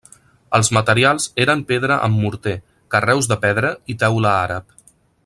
[0.57, 2.57] Els materials eren pedra amb morter,
[2.97, 4.79] carreus de pedra i teula àrab.